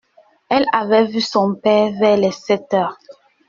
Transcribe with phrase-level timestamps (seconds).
[0.49, 2.97] Elle avait vu son père vers les sept heures.